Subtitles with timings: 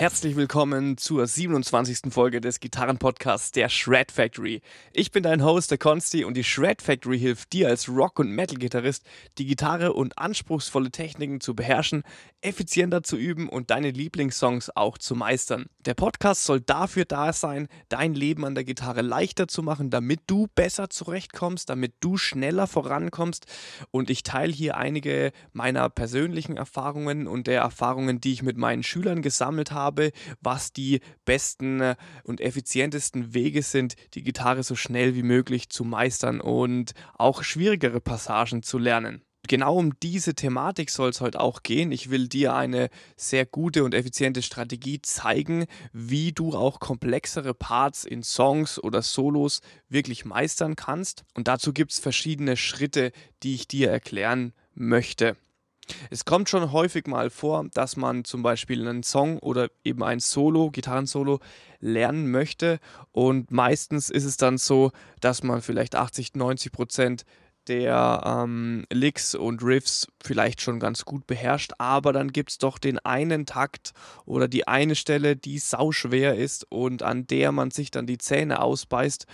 [0.00, 2.10] Herzlich willkommen zur 27.
[2.10, 4.62] Folge des Gitarrenpodcasts der Shred Factory.
[4.94, 8.30] Ich bin dein Host, der Consti, und die Shred Factory hilft dir als Rock- und
[8.30, 9.04] Metal-Gitarrist,
[9.36, 12.02] die Gitarre und anspruchsvolle Techniken zu beherrschen,
[12.40, 15.66] effizienter zu üben und deine Lieblingssongs auch zu meistern.
[15.84, 20.20] Der Podcast soll dafür da sein, dein Leben an der Gitarre leichter zu machen, damit
[20.28, 23.44] du besser zurechtkommst, damit du schneller vorankommst.
[23.90, 28.82] Und ich teile hier einige meiner persönlichen Erfahrungen und der Erfahrungen, die ich mit meinen
[28.82, 34.76] Schülern gesammelt habe habe, was die besten äh, und effizientesten Wege sind, die Gitarre so
[34.76, 40.90] schnell wie möglich zu meistern und auch schwierigere Passagen zu lernen genau um diese Thematik
[40.90, 41.90] soll es heute auch gehen.
[41.90, 48.04] Ich will dir eine sehr gute und effiziente Strategie zeigen, wie du auch komplexere Parts
[48.04, 51.24] in Songs oder Solos wirklich meistern kannst.
[51.34, 53.10] Und dazu gibt es verschiedene Schritte,
[53.42, 55.36] die ich dir erklären möchte.
[56.10, 60.20] Es kommt schon häufig mal vor, dass man zum Beispiel einen Song oder eben ein
[60.20, 61.40] Solo, Gitarrensolo
[61.80, 62.78] lernen möchte.
[63.12, 67.24] Und meistens ist es dann so, dass man vielleicht 80, 90 Prozent
[67.68, 72.78] der ähm, Licks und Riffs vielleicht schon ganz gut beherrscht, aber dann gibt es doch
[72.78, 73.92] den einen Takt
[74.24, 78.60] oder die eine Stelle, die sauschwer ist und an der man sich dann die Zähne
[78.60, 79.26] ausbeißt.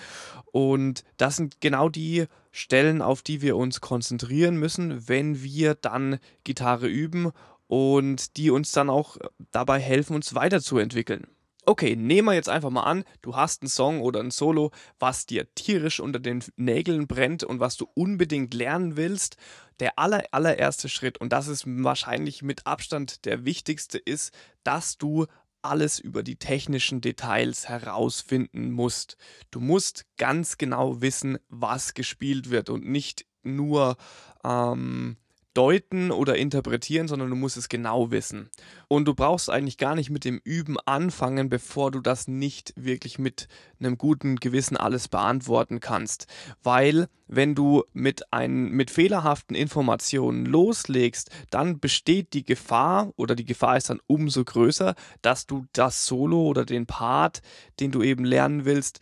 [0.52, 6.18] Und das sind genau die Stellen, auf die wir uns konzentrieren müssen, wenn wir dann
[6.44, 7.32] Gitarre üben
[7.66, 9.16] und die uns dann auch
[9.52, 11.26] dabei helfen, uns weiterzuentwickeln.
[11.68, 15.26] Okay, nehmen wir jetzt einfach mal an, du hast einen Song oder ein Solo, was
[15.26, 19.36] dir tierisch unter den Nägeln brennt und was du unbedingt lernen willst.
[19.80, 25.26] Der aller, allererste Schritt, und das ist wahrscheinlich mit Abstand der wichtigste, ist, dass du
[25.60, 29.16] alles über die technischen Details herausfinden musst.
[29.50, 33.96] Du musst ganz genau wissen, was gespielt wird und nicht nur
[34.44, 35.16] ähm,
[35.56, 38.50] deuten oder interpretieren, sondern du musst es genau wissen.
[38.88, 43.18] Und du brauchst eigentlich gar nicht mit dem Üben anfangen, bevor du das nicht wirklich
[43.18, 43.48] mit
[43.80, 46.26] einem guten Gewissen alles beantworten kannst.
[46.62, 53.46] Weil wenn du mit, ein, mit fehlerhaften Informationen loslegst, dann besteht die Gefahr oder die
[53.46, 57.40] Gefahr ist dann umso größer, dass du das Solo oder den Part,
[57.80, 59.00] den du eben lernen willst,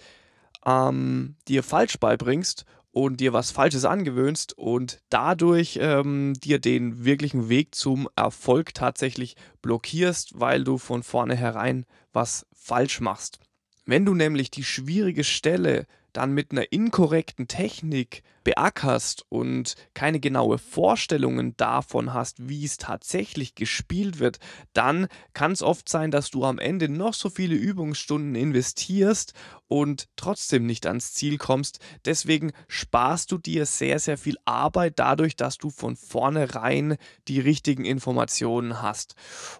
[0.65, 7.49] ähm, dir falsch beibringst und dir was Falsches angewöhnst und dadurch ähm, dir den wirklichen
[7.49, 13.41] Weg zum Erfolg tatsächlich blockierst, weil du von vornherein was falsch machst.
[13.85, 20.59] Wenn du nämlich die schwierige Stelle dann mit einer inkorrekten Technik beackerst und keine genaue
[20.59, 24.39] Vorstellungen davon hast, wie es tatsächlich gespielt wird,
[24.75, 29.33] dann kann es oft sein, dass du am Ende noch so viele Übungsstunden investierst
[29.67, 31.81] und trotzdem nicht ans Ziel kommst.
[32.05, 36.97] Deswegen sparst du dir sehr, sehr viel Arbeit dadurch, dass du von vornherein
[37.29, 39.17] die richtigen Informationen hast.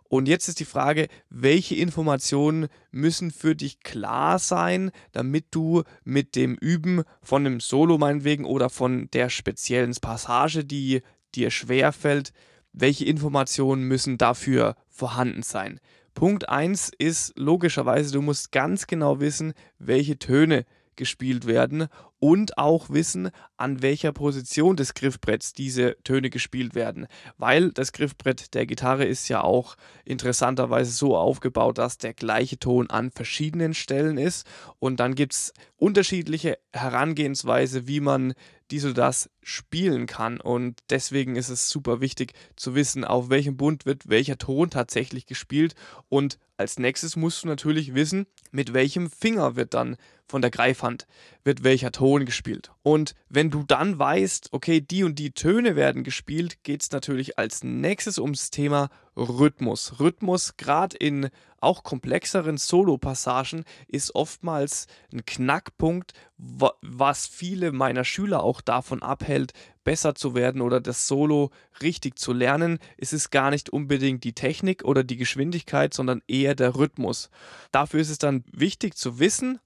[0.09, 6.37] Und jetzt ist die Frage, welche Informationen müssen für dich klar sein, damit du mit
[6.37, 11.03] dem Üben von einem Solo meinetwegen oder von der speziellen Passage, die
[11.35, 12.33] dir schwer fällt,
[12.73, 15.81] welche Informationen müssen dafür vorhanden sein.
[16.15, 20.65] Punkt 1 ist logischerweise, du musst ganz genau wissen, welche Töne
[20.97, 21.89] gespielt werden
[22.19, 27.07] und auch wissen, an welcher Position des Griffbretts diese Töne gespielt werden.
[27.37, 32.89] Weil das Griffbrett der Gitarre ist ja auch interessanterweise so aufgebaut, dass der gleiche Ton
[32.91, 34.47] an verschiedenen Stellen ist
[34.79, 38.35] und dann gibt es unterschiedliche Herangehensweise, wie man
[38.71, 40.41] dies oder das spielen kann.
[40.41, 45.27] Und deswegen ist es super wichtig zu wissen, auf welchem Bund wird welcher Ton tatsächlich
[45.27, 45.75] gespielt.
[46.09, 49.97] Und als nächstes musst du natürlich wissen, mit welchem Finger wird dann
[50.35, 51.07] von der Greifhand
[51.45, 52.73] wird welcher Ton gespielt.
[52.83, 57.39] Und wenn du dann weißt, okay, die und die Töne werden gespielt, geht es natürlich
[57.39, 60.01] als nächstes ums Thema Rhythmus.
[60.01, 61.31] Rhythmus, gerade in
[61.61, 69.53] auch komplexeren Solo-Passagen, ist oftmals ein Knackpunkt, was viele meiner Schüler auch davon abhält,
[69.85, 72.81] besser zu werden oder das Solo richtig zu lernen.
[72.99, 77.31] Es ist gar nicht unbedingt die Technik oder die Geschwindigkeit, sondern eher der Rhythmus.
[77.71, 79.61] Dafür ist es dann wichtig zu wissen,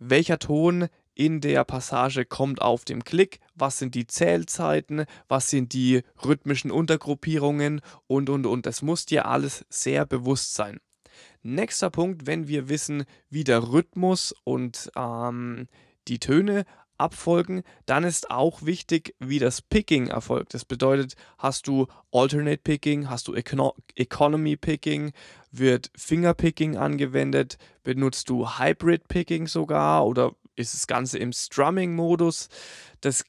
[0.00, 5.72] welcher Ton in der Passage kommt auf dem Klick, was sind die Zählzeiten, was sind
[5.74, 8.66] die rhythmischen Untergruppierungen und, und, und.
[8.66, 10.80] Das muss dir alles sehr bewusst sein.
[11.42, 15.68] Nächster Punkt, wenn wir wissen, wie der Rhythmus und ähm,
[16.08, 16.64] die Töne
[17.00, 20.54] abfolgen, dann ist auch wichtig, wie das Picking erfolgt.
[20.54, 25.12] Das bedeutet, hast du Alternate Picking, hast du Econo Economy Picking,
[25.50, 32.48] wird Finger Picking angewendet, benutzt du Hybrid Picking sogar oder ist das Ganze im Strumming-Modus?
[33.00, 33.24] Das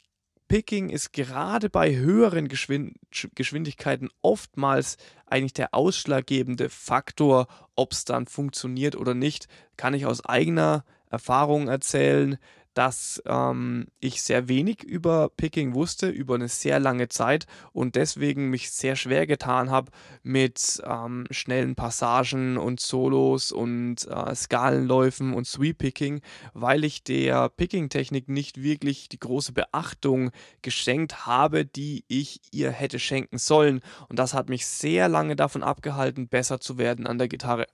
[0.52, 2.98] Picking ist gerade bei höheren Geschwind
[3.36, 9.48] Geschwindigkeiten oftmals eigentlich der ausschlaggebende Faktor, ob es dann funktioniert oder nicht.
[9.78, 12.38] Kann ich aus eigener Erfahrung erzählen
[12.74, 18.50] dass ähm, ich sehr wenig über Picking wusste, über eine sehr lange Zeit und deswegen
[18.50, 19.92] mich sehr schwer getan habe
[20.24, 26.22] mit ähm, schnellen Passagen und Solos und äh, Skalenläufen und Sweep Picking,
[26.54, 30.32] weil ich der Picking-Technik nicht wirklich die große Beachtung
[30.62, 33.82] geschenkt habe, die ich ihr hätte schenken sollen.
[34.10, 37.68] Und das hat mich sehr lange davon abgehalten, besser zu werden an der Gitarre.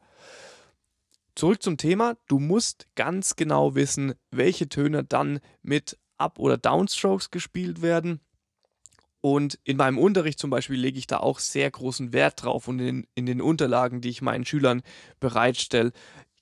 [1.37, 2.17] Zurück zum Thema.
[2.27, 8.21] Du musst ganz genau wissen, welche Töne dann mit Up- oder Downstrokes gespielt werden.
[9.21, 12.79] Und in meinem Unterricht zum Beispiel lege ich da auch sehr großen Wert drauf und
[12.79, 14.81] in, in den Unterlagen, die ich meinen Schülern
[15.19, 15.91] bereitstelle,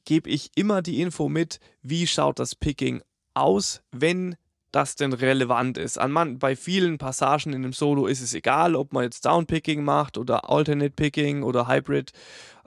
[0.05, 3.01] gebe ich immer die Info mit, wie schaut das Picking
[3.33, 4.37] aus, wenn
[4.71, 5.97] das denn relevant ist.
[5.97, 9.83] An man, bei vielen Passagen in einem Solo ist es egal, ob man jetzt Downpicking
[9.83, 12.11] macht oder Alternate Picking oder Hybrid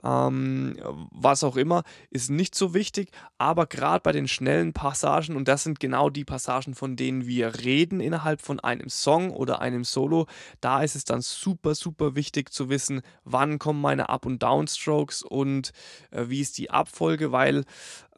[0.03, 0.77] ähm,
[1.11, 3.11] was auch immer, ist nicht so wichtig.
[3.37, 7.63] Aber gerade bei den schnellen Passagen, und das sind genau die Passagen, von denen wir
[7.63, 10.27] reden innerhalb von einem Song oder einem Solo,
[10.61, 15.23] da ist es dann super, super wichtig zu wissen, wann kommen meine Up- und Downstrokes
[15.23, 15.71] und
[16.11, 17.65] äh, wie ist die Abfolge, weil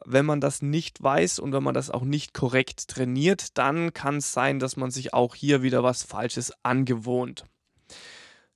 [0.04, 4.16] wenn man das nicht weiß und wenn man das auch nicht korrekt trainiert, dann kann
[4.16, 7.44] es sein, dass man sich auch hier wieder was Falsches angewohnt.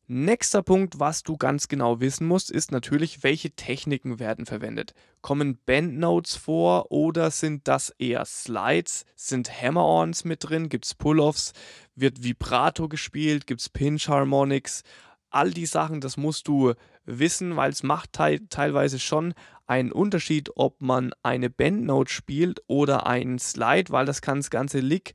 [0.09, 4.95] Nächster Punkt, was du ganz genau wissen musst, ist natürlich, welche Techniken werden verwendet.
[5.21, 9.05] Kommen Bandnotes vor oder sind das eher Slides?
[9.17, 10.69] Sind Hammer-Ons mit drin?
[10.69, 11.55] Gibt es Pull-Offs?
[11.97, 13.49] Wird Vibrato gespielt?
[13.49, 14.85] Gibt es Pinch-Harmonics?
[15.31, 16.75] All die Sachen, das musst du
[17.05, 19.35] wissen, weil es macht te teilweise schon
[19.67, 24.79] einen Unterschied, ob man eine Bandnote spielt oder einen Slide, weil das kann das ganze
[24.79, 25.15] Lick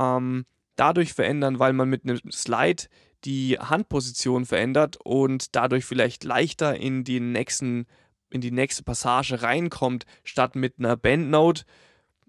[0.00, 2.84] ähm, dadurch verändern, weil man mit einem Slide
[3.24, 7.86] die Handposition verändert und dadurch vielleicht leichter in die, nächsten,
[8.30, 11.64] in die nächste Passage reinkommt, statt mit einer Bandnote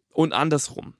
[0.10, 0.95] und andersrum.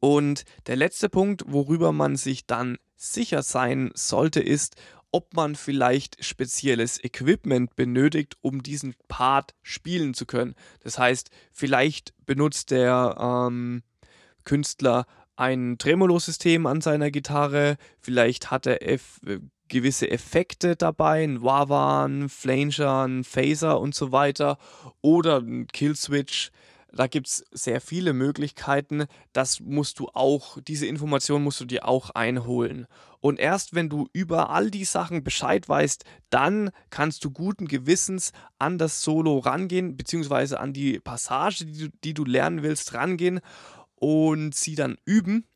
[0.00, 4.76] Und der letzte Punkt, worüber man sich dann sicher sein sollte, ist,
[5.10, 10.54] ob man vielleicht spezielles Equipment benötigt, um diesen Part spielen zu können.
[10.80, 13.82] Das heißt, vielleicht benutzt der ähm,
[14.44, 15.06] Künstler
[15.38, 19.38] ein Tremolo-System an seiner Gitarre, vielleicht hat er F äh,
[19.68, 24.58] gewisse Effekte dabei, ein Wawa, ein Flanger, ein Phaser und so weiter
[25.00, 26.50] oder ein Killswitch.
[26.90, 29.04] Da gibt es sehr viele Möglichkeiten.
[29.34, 32.86] Das musst du auch, diese Information musst du dir auch einholen.
[33.20, 38.32] Und erst wenn du über all die Sachen Bescheid weißt, dann kannst du guten Gewissens
[38.58, 43.40] an das Solo rangehen, beziehungsweise an die Passage, die du, die du lernen willst, rangehen
[44.00, 45.46] und sie dann üben.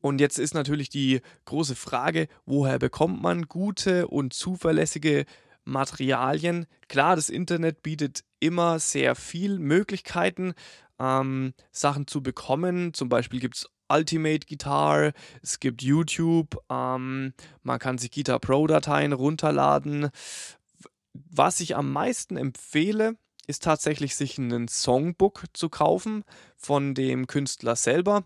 [0.00, 5.26] Und jetzt ist natürlich die große Frage, woher bekommt man gute und zuverlässige
[5.64, 6.66] Materialien?
[6.88, 10.54] Klar, das Internet bietet immer sehr viele Möglichkeiten,
[10.98, 12.94] ähm, Sachen zu bekommen.
[12.94, 15.12] Zum Beispiel gibt es Ultimate Guitar,
[15.42, 17.32] es gibt YouTube, ähm,
[17.62, 20.10] man kann sich Guitar Pro Dateien runterladen.
[21.12, 26.24] Was ich am meisten empfehle, ist tatsächlich, sich einen Songbook zu kaufen
[26.56, 28.24] von dem Künstler selber.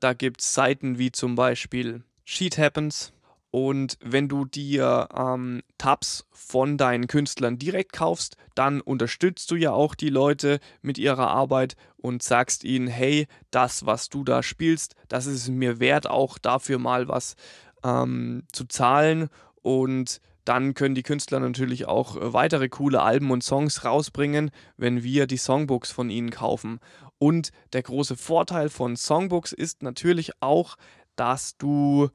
[0.00, 3.12] Da gibt es Seiten wie zum Beispiel Sheet Happens.
[3.50, 9.72] Und wenn du dir ähm, Tabs von deinen Künstlern direkt kaufst, dann unterstützt du ja
[9.72, 14.94] auch die Leute mit ihrer Arbeit und sagst ihnen, hey, das, was du da spielst,
[15.08, 17.36] das ist mir wert, auch dafür mal was
[17.82, 19.28] ähm, zu zahlen.
[19.62, 25.02] Und dann können die Künstler natürlich auch äh, weitere coole Alben und Songs rausbringen, wenn
[25.02, 26.78] wir die Songbooks von ihnen kaufen.
[27.18, 30.76] Und der große Vorteil von Songbooks ist natürlich auch,
[31.16, 32.08] dass du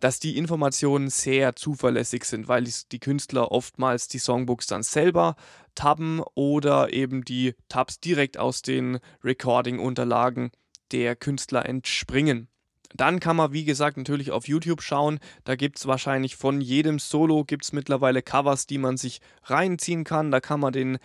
[0.00, 5.36] dass die Informationen sehr zuverlässig sind, weil die, Künstler oftmals die Songbooks dann selber
[5.76, 10.50] tabben oder eben die Tabs direkt aus den Recording-Unterlagen
[10.90, 12.48] der Künstler entspringen.
[12.96, 15.18] Dann kann man, wie gesagt, natürlich auf YouTube schauen.
[15.44, 20.04] Da gibt es wahrscheinlich von jedem Solo gibt es mittlerweile Covers, die man sich reinziehen
[20.04, 20.30] kann.
[20.30, 20.98] Da kann man den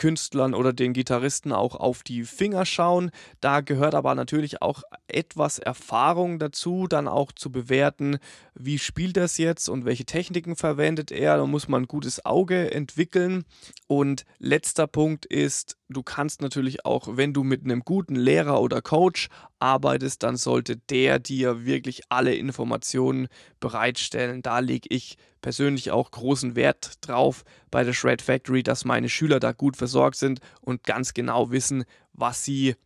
[0.00, 3.10] Künstlern oder den Gitarristen auch auf die Finger schauen.
[3.42, 8.16] Da gehört aber natürlich auch etwas Erfahrung dazu, dann auch zu bewerten,
[8.54, 11.36] wie spielt das jetzt und welche Techniken verwendet er.
[11.36, 13.44] Da muss man ein gutes Auge entwickeln.
[13.88, 18.80] Und letzter Punkt ist, du kannst natürlich auch, wenn du mit einem guten Lehrer oder
[18.80, 19.28] Coach
[19.58, 23.28] arbeitest, dann sollte der dir wirklich alle Informationen
[23.60, 24.40] bereitstellen.
[24.40, 29.40] Da lege ich persönlich auch großen Wert drauf bei der Shred Factory, dass meine Schüler
[29.40, 32.76] da gut versorgt sind und ganz genau wissen, was sie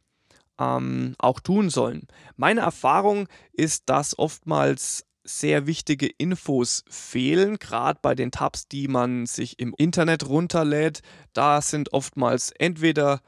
[0.58, 2.06] ähm, auch tun sollen.
[2.36, 9.26] Meine Erfahrung ist, dass oftmals sehr wichtige Infos fehlen, gerade bei den Tabs, die man
[9.26, 11.00] sich im Internet runterlädt.
[11.32, 13.20] Da sind oftmals entweder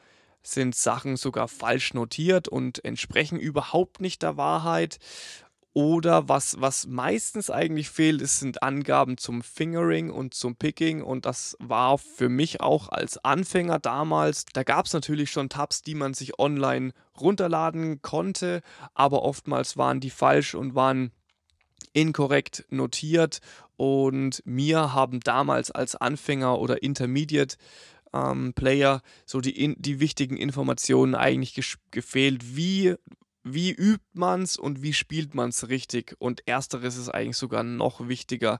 [0.43, 4.99] sind Sachen sogar falsch notiert und entsprechen überhaupt nicht der Wahrheit.
[5.77, 11.03] Oder was, was meistens eigentlich fehlt, ist, sind Angaben zum Fingering und zum Picking.
[11.03, 14.47] Und das war für mich auch als Anfänger damals.
[14.55, 18.63] Da gab es natürlich schon Tabs, die man sich online runterladen konnte,
[18.95, 21.13] aber oftmals waren die falsch und waren
[21.93, 23.41] inkorrekt notiert.
[23.77, 27.59] Und mir haben damals als Anfänger oder Intermediate
[28.15, 32.57] ähm, Player so die, in, die wichtigen Informationen eigentlich gefehlt.
[32.57, 32.95] Wie,
[33.49, 36.17] wie übt man es und wie spielt man es richtig?
[36.19, 38.59] Und ersteres ist eigentlich sogar noch wichtiger,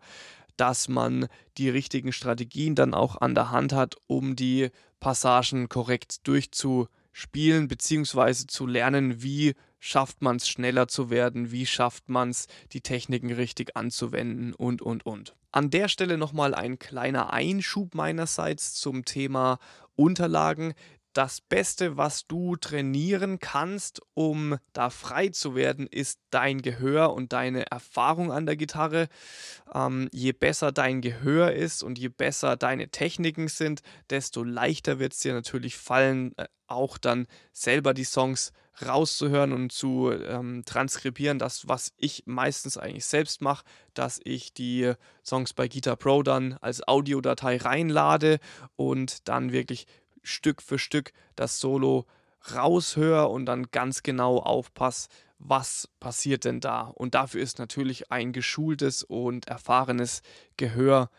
[0.57, 1.27] dass man
[1.59, 8.47] die richtigen Strategien dann auch an der Hand hat, um die Passagen korrekt durchzuspielen, beziehungsweise
[8.47, 13.33] zu lernen, wie schafft man es schneller zu werden, wie schafft man es, die Techniken
[13.33, 15.35] richtig anzuwenden und, und, und.
[15.51, 19.59] An der Stelle nochmal ein kleiner Einschub meinerseits zum Thema
[19.97, 20.75] Unterlagen.
[21.17, 27.33] Das Beste, was du trainieren kannst, um da frei zu werden, ist dein Gehör und
[27.33, 29.09] deine Erfahrung an der Gitarre.
[29.73, 33.81] Ähm, je besser dein Gehör ist und je besser deine Techniken sind,
[34.11, 38.53] desto leichter wird es dir natürlich fallen, äh, auch dann selber die Songs
[38.85, 41.39] rauszuhören und zu ähm, transkribieren.
[41.39, 44.93] Das, was ich meistens eigentlich selbst mache, dass ich die
[45.25, 48.39] Songs bei Guitar Pro dann als Audiodatei reinlade
[48.77, 49.87] und dann wirklich
[50.27, 52.07] Stück für Stück das Solo
[52.55, 56.83] raushöre und dann ganz genau aufpasse, was passiert denn da.
[56.83, 60.23] Und dafür ist natürlich ein geschultes und erfahrenes
[60.57, 61.11] Gehör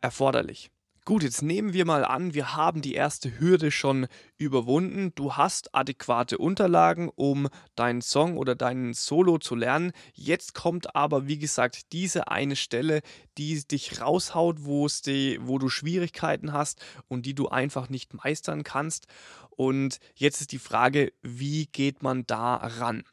[0.00, 0.70] erforderlich.
[1.08, 4.08] Gut, jetzt nehmen wir mal an, wir haben die erste Hürde schon
[4.38, 5.12] überwunden.
[5.14, 7.46] Du hast adäquate Unterlagen, um
[7.76, 9.92] deinen Song oder deinen Solo zu lernen.
[10.14, 13.02] Jetzt kommt aber, wie gesagt, diese eine Stelle,
[13.38, 18.12] die dich raushaut, wo, es die, wo du Schwierigkeiten hast und die du einfach nicht
[18.12, 19.06] meistern kannst.
[19.50, 23.04] Und jetzt ist die Frage, wie geht man da ran?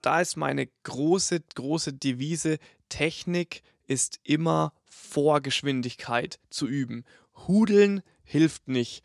[0.00, 2.58] Da ist meine große, große Devise,
[2.88, 7.04] Technik ist immer vor Geschwindigkeit zu üben.
[7.46, 9.04] Hudeln hilft nicht.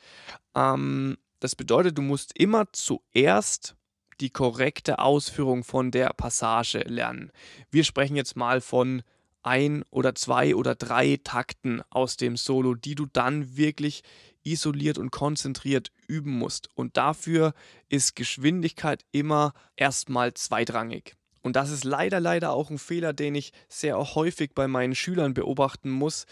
[0.56, 3.76] Ähm, das bedeutet, du musst immer zuerst
[4.20, 7.32] die korrekte Ausführung von der Passage lernen.
[7.72, 9.04] Wir sprechen jetzt mal von
[9.44, 14.04] ein oder zwei oder drei Takten aus dem Solo, die du dann wirklich
[14.44, 16.70] isoliert und konzentriert üben musst.
[16.76, 17.54] Und dafür
[17.90, 21.16] ist Geschwindigkeit immer erstmal zweitrangig.
[21.42, 25.34] Und das ist leider, leider auch ein Fehler, den ich sehr häufig bei meinen Schülern
[25.34, 26.26] beobachten muss,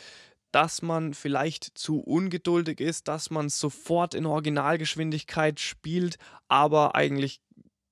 [0.51, 7.41] dass man vielleicht zu ungeduldig ist, dass man sofort in Originalgeschwindigkeit spielt, aber eigentlich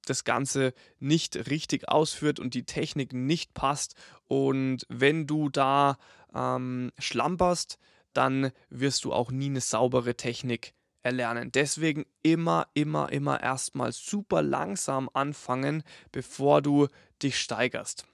[0.06, 3.96] das Ganze nicht richtig ausführt und die Technik nicht passt.
[4.28, 5.98] Und wenn du da
[6.34, 7.78] ähm, schlamperst,
[8.14, 10.74] dann wirst du auch nie eine saubere Technik
[11.08, 11.54] erlernen.
[11.54, 16.88] Deswegen immer, immer, immer erstmal super langsam anfangen, bevor du
[17.24, 18.06] dich steigerst.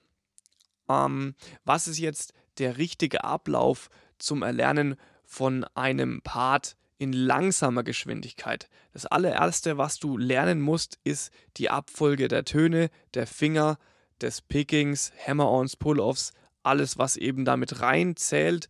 [0.88, 1.34] Ähm,
[1.64, 8.68] was ist jetzt der richtige Ablauf zum Erlernen von einem Part in langsamer Geschwindigkeit?
[8.92, 13.76] Das allererste, was du lernen musst, ist die Abfolge der Töne, der Finger,
[14.20, 16.32] des Pickings, Hammer-ons, Pull-offs,
[16.62, 18.68] alles, was eben damit reinzählt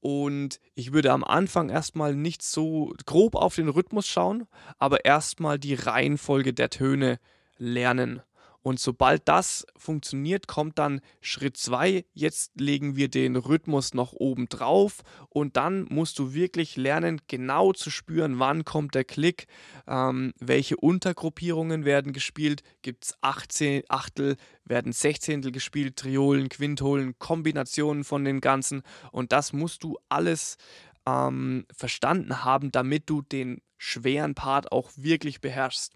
[0.00, 4.46] und ich würde am Anfang erstmal nicht so grob auf den Rhythmus schauen,
[4.78, 7.18] aber erstmal die Reihenfolge der Töne
[7.58, 8.22] lernen.
[8.66, 12.04] Und sobald das funktioniert, kommt dann Schritt 2.
[12.14, 15.04] Jetzt legen wir den Rhythmus noch oben drauf.
[15.28, 19.46] Und dann musst du wirklich lernen, genau zu spüren, wann kommt der Klick,
[19.86, 28.24] ähm, welche Untergruppierungen werden gespielt, gibt es Achtel, werden Sechzehntel gespielt, Triolen, Quintolen, Kombinationen von
[28.24, 28.82] den ganzen.
[29.12, 30.56] Und das musst du alles
[31.06, 35.92] ähm, verstanden haben, damit du den schweren Part auch wirklich beherrschst.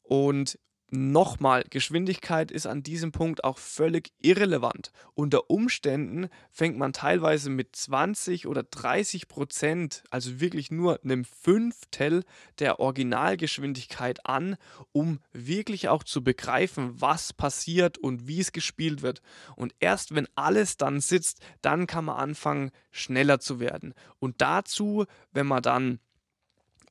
[0.00, 0.58] Und
[0.92, 4.90] Nochmal, Geschwindigkeit ist an diesem Punkt auch völlig irrelevant.
[5.14, 12.24] Unter Umständen fängt man teilweise mit 20 oder 30 Prozent, also wirklich nur einem Fünftel
[12.58, 14.56] der Originalgeschwindigkeit an,
[14.90, 19.22] um wirklich auch zu begreifen, was passiert und wie es gespielt wird.
[19.54, 23.94] Und erst wenn alles dann sitzt, dann kann man anfangen, schneller zu werden.
[24.18, 26.00] Und dazu, wenn man dann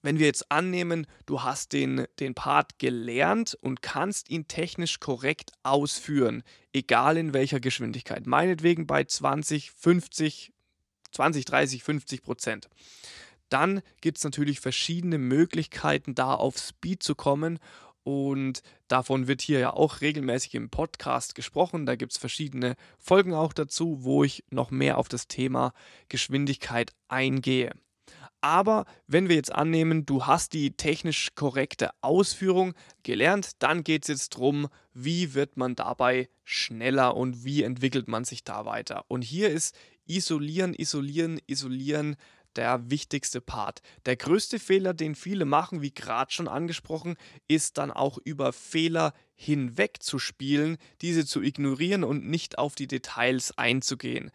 [0.01, 5.51] wenn wir jetzt annehmen, du hast den, den Part gelernt und kannst ihn technisch korrekt
[5.63, 10.53] ausführen, egal in welcher Geschwindigkeit, meinetwegen bei 20, 50,
[11.11, 12.69] 20, 30, 50 Prozent,
[13.49, 17.59] dann gibt es natürlich verschiedene Möglichkeiten, da auf Speed zu kommen
[18.03, 21.85] Und davon wird hier ja auch regelmäßig im Podcast gesprochen.
[21.85, 25.73] Da gibt es verschiedene Folgen auch dazu, wo ich noch mehr auf das Thema
[26.07, 27.71] Geschwindigkeit eingehe.
[28.41, 34.07] Aber wenn wir jetzt annehmen, du hast die technisch korrekte Ausführung gelernt, dann geht es
[34.07, 39.03] jetzt darum, wie wird man dabei schneller und wie entwickelt man sich da weiter.
[39.07, 42.15] Und hier ist isolieren, isolieren, isolieren
[42.55, 43.81] der wichtigste Part.
[44.05, 47.15] Der größte Fehler, den viele machen, wie gerade schon angesprochen,
[47.47, 52.87] ist dann auch über Fehler hinweg zu spielen, diese zu ignorieren und nicht auf die
[52.87, 54.31] Details einzugehen.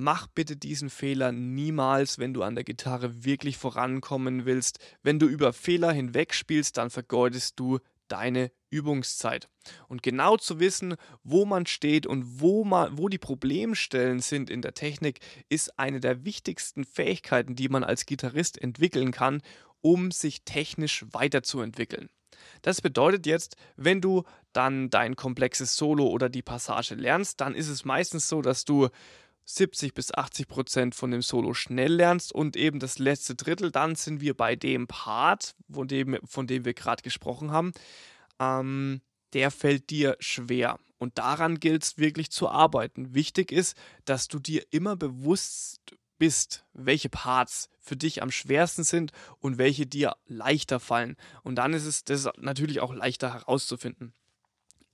[0.00, 4.78] Mach bitte diesen Fehler niemals, wenn du an der Gitarre wirklich vorankommen willst.
[5.02, 9.48] Wenn du über Fehler hinweg spielst, dann vergeudest du deine Übungszeit.
[9.88, 14.62] Und genau zu wissen, wo man steht und wo, man, wo die Problemstellen sind in
[14.62, 19.42] der Technik, ist eine der wichtigsten Fähigkeiten, die man als Gitarrist entwickeln kann,
[19.80, 22.08] um sich technisch weiterzuentwickeln.
[22.62, 27.68] Das bedeutet jetzt, wenn du dann dein komplexes Solo oder die Passage lernst, dann ist
[27.68, 28.90] es meistens so, dass du
[29.48, 33.94] 70 bis 80 Prozent von dem Solo schnell lernst und eben das letzte Drittel, dann
[33.94, 37.72] sind wir bei dem Part, von dem, von dem wir gerade gesprochen haben,
[38.38, 39.00] ähm,
[39.32, 40.78] der fällt dir schwer.
[40.98, 43.14] Und daran gilt es wirklich zu arbeiten.
[43.14, 45.80] Wichtig ist, dass du dir immer bewusst
[46.18, 51.16] bist, welche Parts für dich am schwersten sind und welche dir leichter fallen.
[51.42, 54.12] Und dann ist es das natürlich auch leichter herauszufinden.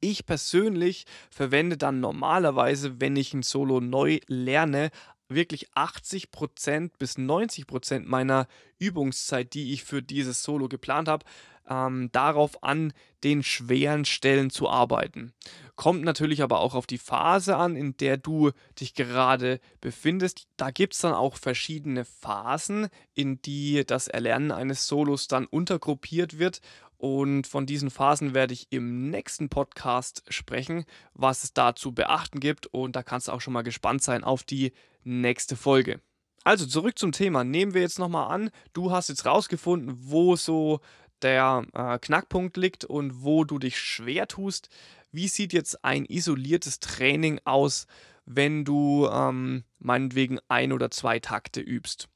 [0.04, 4.90] Ich persönlich verwende dann normalerweise, wenn ich ein Solo neu lerne,
[5.28, 8.46] wirklich 80% bis 90% meiner
[8.78, 11.24] Übungszeit, die ich für dieses Solo geplant habe,
[11.68, 12.92] ähm, darauf an,
[13.22, 15.32] den schweren Stellen zu arbeiten.
[15.76, 20.46] Kommt natürlich aber auch auf die Phase an, in der du dich gerade befindest.
[20.58, 26.38] Da gibt es dann auch verschiedene Phasen, in die das Erlernen eines Solos dann untergruppiert
[26.38, 26.60] wird.
[26.96, 32.40] Und von diesen Phasen werde ich im nächsten Podcast sprechen, was es da zu beachten
[32.40, 32.66] gibt.
[32.66, 34.72] Und da kannst du auch schon mal gespannt sein auf die
[35.02, 36.00] nächste Folge.
[36.44, 37.42] Also zurück zum Thema.
[37.42, 40.80] Nehmen wir jetzt nochmal an, du hast jetzt rausgefunden, wo so
[41.22, 44.68] der äh, Knackpunkt liegt und wo du dich schwer tust.
[45.10, 47.86] Wie sieht jetzt ein isoliertes Training aus,
[48.26, 52.08] wenn du ähm, meinetwegen ein oder zwei Takte übst?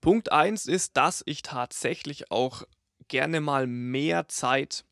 [0.00, 2.62] Punkt 1 ist, dass ich tatsächlich auch
[3.08, 4.84] gerne mal mehr Zeit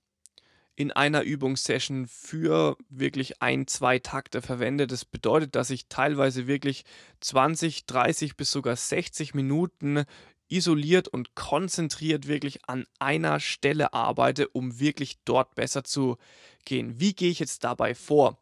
[0.77, 4.87] in einer Übungssession für wirklich ein, zwei Takte verwende.
[4.87, 6.85] Das bedeutet, dass ich teilweise wirklich
[7.20, 10.05] 20, 30 bis sogar 60 Minuten
[10.48, 16.16] isoliert und konzentriert wirklich an einer Stelle arbeite, um wirklich dort besser zu
[16.64, 16.98] gehen.
[17.00, 18.38] Wie gehe ich jetzt dabei vor?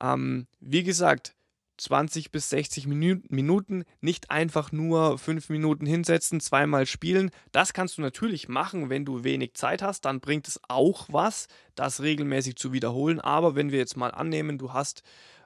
[0.00, 1.34] Ähm, wie gesagt,
[1.76, 7.30] 20 bis 60 Minuten, nicht einfach nur 5 Minuten hinsetzen, zweimal spielen.
[7.52, 11.48] Das kannst du natürlich machen, wenn du wenig Zeit hast, dann bringt es auch was,
[11.74, 13.20] das regelmäßig zu wiederholen.
[13.20, 15.02] Aber wenn wir jetzt mal annehmen, du hast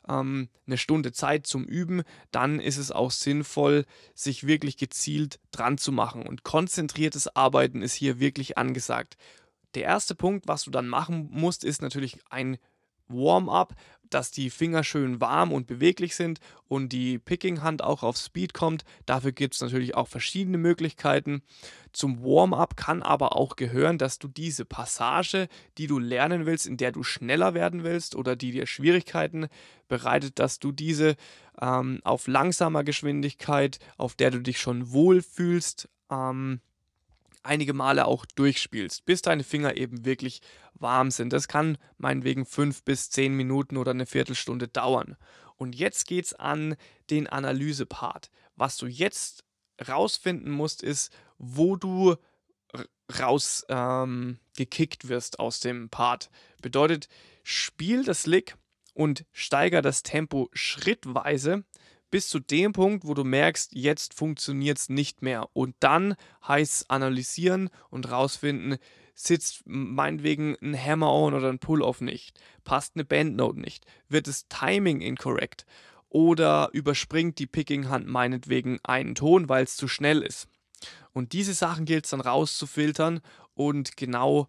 [0.08, 5.78] ähm, eine Stunde Zeit zum Üben, dann ist es auch sinnvoll, sich wirklich gezielt dran
[5.78, 6.26] zu machen.
[6.26, 9.16] Und konzentriertes Arbeiten ist hier wirklich angesagt.
[9.74, 12.58] Der erste Punkt, was du dann machen musst, ist natürlich ein
[13.08, 13.74] Warm-up,
[14.10, 18.84] dass die Finger schön warm und beweglich sind und die Picking-Hand auch auf Speed kommt.
[19.06, 21.42] Dafür gibt es natürlich auch verschiedene Möglichkeiten.
[21.92, 26.76] Zum Warm-up kann aber auch gehören, dass du diese Passage, die du lernen willst, in
[26.76, 29.48] der du schneller werden willst oder die dir Schwierigkeiten
[29.88, 31.16] bereitet, dass du diese
[31.60, 36.60] ähm, auf langsamer Geschwindigkeit, auf der du dich schon wohl fühlst, ähm,
[37.42, 40.40] einige Male auch durchspielst, bis deine Finger eben wirklich
[40.74, 41.32] warm sind.
[41.32, 45.16] Das kann meinetwegen fünf bis zehn Minuten oder eine Viertelstunde dauern.
[45.56, 46.76] Und jetzt geht es an
[47.10, 48.30] den Analysepart.
[48.56, 49.44] Was du jetzt
[49.88, 52.16] rausfinden musst, ist, wo du
[53.20, 56.30] raus ähm, wirst aus dem Part.
[56.60, 57.08] Bedeutet,
[57.42, 58.56] spiel das Lick
[58.94, 61.64] und steiger das Tempo schrittweise
[62.10, 65.48] bis zu dem Punkt, wo du merkst, jetzt funktioniert es nicht mehr.
[65.52, 66.14] Und dann
[66.46, 68.78] heißt es analysieren und rausfinden,
[69.14, 75.00] sitzt meinetwegen ein Hammer-On oder ein Pull-Off nicht, passt eine Bandnote nicht, wird das Timing
[75.00, 75.66] incorrect
[76.08, 80.48] oder überspringt die Picking-Hand meinetwegen einen Ton, weil es zu schnell ist.
[81.12, 83.20] Und diese Sachen gilt es dann rauszufiltern
[83.54, 84.46] und genau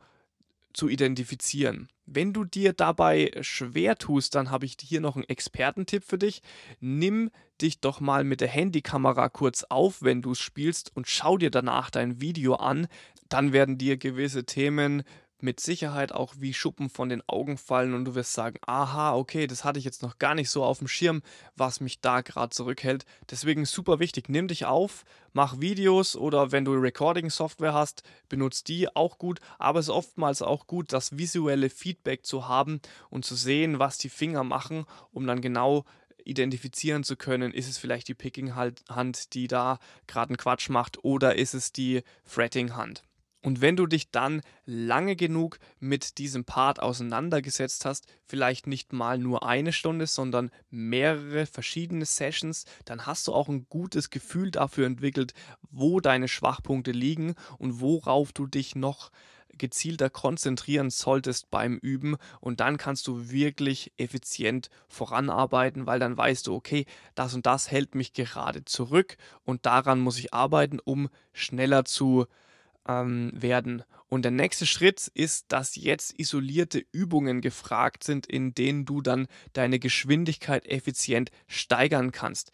[0.79, 1.89] zu identifizieren.
[2.05, 6.41] Wenn du dir dabei schwer tust, dann habe ich hier noch einen Expertentipp für dich.
[6.79, 11.37] Nimm dich doch mal mit der Handykamera kurz auf, wenn du es spielst und schau
[11.37, 12.87] dir danach dein Video an.
[13.27, 15.03] Dann werden dir gewisse Themen
[15.41, 19.47] mit Sicherheit auch wie Schuppen von den Augen fallen und du wirst sagen, aha, okay,
[19.47, 21.21] das hatte ich jetzt noch gar nicht so auf dem Schirm,
[21.55, 23.05] was mich da gerade zurückhält.
[23.29, 28.93] Deswegen super wichtig, nimm dich auf, mach Videos oder wenn du Recording-Software hast, benutzt die
[28.95, 33.35] auch gut, aber es ist oftmals auch gut, das visuelle Feedback zu haben und zu
[33.35, 35.85] sehen, was die Finger machen, um dann genau
[36.25, 41.35] identifizieren zu können, ist es vielleicht die Picking-Hand, die da gerade einen Quatsch macht oder
[41.35, 43.03] ist es die Fretting-Hand.
[43.41, 49.17] Und wenn du dich dann lange genug mit diesem Part auseinandergesetzt hast, vielleicht nicht mal
[49.17, 54.85] nur eine Stunde, sondern mehrere verschiedene Sessions, dann hast du auch ein gutes Gefühl dafür
[54.85, 55.33] entwickelt,
[55.71, 59.09] wo deine Schwachpunkte liegen und worauf du dich noch
[59.59, 62.17] gezielter konzentrieren solltest beim Üben.
[62.39, 67.69] Und dann kannst du wirklich effizient voranarbeiten, weil dann weißt du, okay, das und das
[67.69, 72.25] hält mich gerade zurück und daran muss ich arbeiten, um schneller zu
[72.87, 73.83] ähm, werden.
[74.07, 79.27] Und der nächste Schritt ist, dass jetzt isolierte Übungen gefragt sind, in denen du dann
[79.53, 82.51] deine Geschwindigkeit effizient steigern kannst.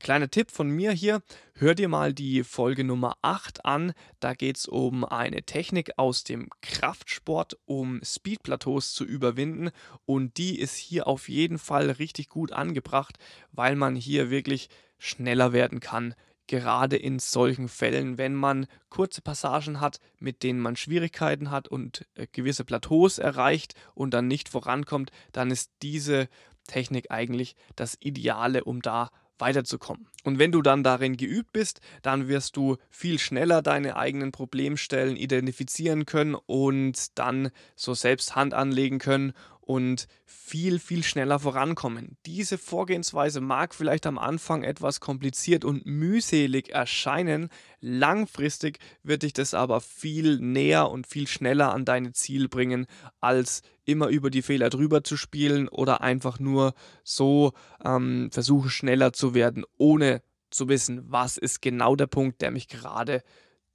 [0.00, 3.92] Kleiner Tipp von mir hier, hör dir mal die Folge Nummer 8 an.
[4.18, 9.70] Da geht es um eine Technik aus dem Kraftsport, um Speedplateaus zu überwinden.
[10.06, 13.18] Und die ist hier auf jeden Fall richtig gut angebracht,
[13.52, 16.14] weil man hier wirklich schneller werden kann.
[16.50, 22.08] Gerade in solchen Fällen, wenn man kurze Passagen hat, mit denen man Schwierigkeiten hat und
[22.16, 26.28] äh, gewisse Plateaus erreicht und dann nicht vorankommt, dann ist diese
[26.66, 30.08] Technik eigentlich das Ideale, um da weiterzukommen.
[30.24, 35.16] Und wenn du dann darin geübt bist, dann wirst du viel schneller deine eigenen Problemstellen
[35.16, 39.34] identifizieren können und dann so selbst Hand anlegen können
[39.70, 42.16] und viel, viel schneller vorankommen.
[42.26, 47.50] Diese Vorgehensweise mag vielleicht am Anfang etwas kompliziert und mühselig erscheinen.
[47.78, 52.86] Langfristig wird dich das aber viel näher und viel schneller an deine Ziel bringen,
[53.20, 57.52] als immer über die Fehler drüber zu spielen oder einfach nur so
[57.84, 62.66] ähm, versuchen, schneller zu werden, ohne zu wissen, was ist genau der Punkt, der mich
[62.66, 63.22] gerade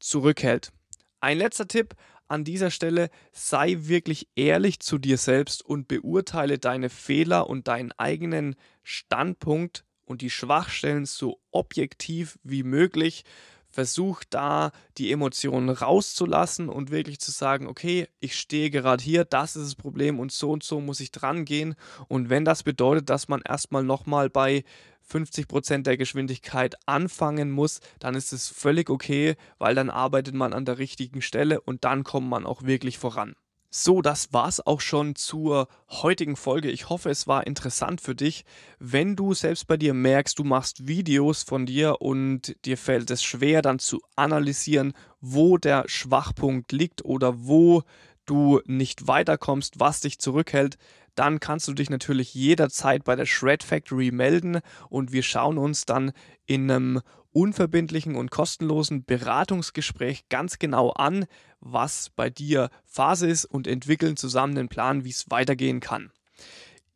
[0.01, 0.73] zurückhält.
[1.21, 1.95] Ein letzter Tipp,
[2.27, 7.91] an dieser Stelle sei wirklich ehrlich zu dir selbst und beurteile deine Fehler und deinen
[7.93, 13.25] eigenen Standpunkt und die Schwachstellen so objektiv wie möglich.
[13.69, 19.57] Versuch da die Emotionen rauszulassen und wirklich zu sagen, okay, ich stehe gerade hier, das
[19.57, 21.75] ist das Problem und so und so muss ich dran gehen.
[22.07, 24.63] Und wenn das bedeutet, dass man erstmal nochmal bei
[25.09, 30.65] 50% der Geschwindigkeit anfangen muss, dann ist es völlig okay, weil dann arbeitet man an
[30.65, 33.35] der richtigen Stelle und dann kommt man auch wirklich voran.
[33.77, 36.71] So, das war's auch schon zur heutigen Folge.
[36.71, 38.45] Ich hoffe, es war interessant für dich.
[38.79, 43.21] Wenn du selbst bei dir merkst, du machst Videos von dir und dir fällt es
[43.21, 47.83] schwer, dann zu analysieren, wo der Schwachpunkt liegt oder wo
[48.25, 50.77] du nicht weiterkommst, was dich zurückhält,
[51.15, 55.85] dann kannst du dich natürlich jederzeit bei der Shred Factory melden und wir schauen uns
[55.85, 56.11] dann
[56.45, 57.01] in einem
[57.31, 61.25] unverbindlichen und kostenlosen Beratungsgespräch ganz genau an,
[61.59, 66.11] was bei dir Phase ist und entwickeln zusammen den Plan, wie es weitergehen kann.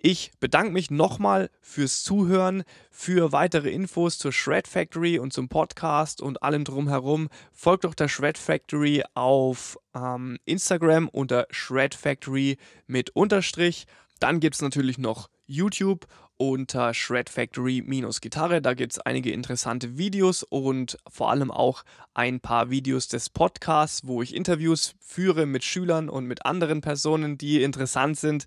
[0.02, 6.22] Ich bedanke mich nochmal fürs Zuhören, für weitere Infos zur Shred Factory und zum Podcast
[6.22, 7.28] und allem drumherum.
[7.52, 13.88] Folgt doch der Shred Factory auf ähm, Instagram unter Shred Factory mit Unterstrich.
[14.20, 18.62] Dann gibt es natürlich noch YouTube unter Shred Factory-Gitarre.
[18.62, 24.08] Da gibt es einige interessante Videos und vor allem auch ein paar Videos des Podcasts,
[24.08, 28.46] wo ich Interviews führe mit Schülern und mit anderen Personen, die interessant sind.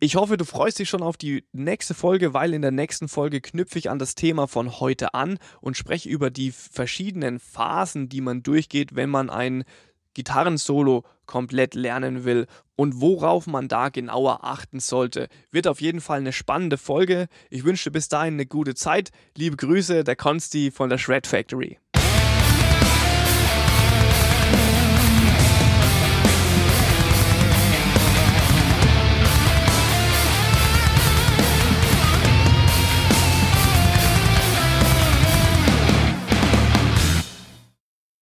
[0.00, 3.40] Ich hoffe, du freust dich schon auf die nächste Folge, weil in der nächsten Folge
[3.40, 8.20] knüpfe ich an das Thema von heute an und spreche über die verschiedenen Phasen, die
[8.20, 9.64] man durchgeht, wenn man ein
[10.14, 15.28] Gitarrensolo komplett lernen will und worauf man da genauer achten sollte.
[15.52, 17.28] Wird auf jeden Fall eine spannende Folge.
[17.50, 19.10] Ich wünsche bis dahin eine gute Zeit.
[19.36, 21.78] Liebe Grüße, der Konsti von der Shred Factory.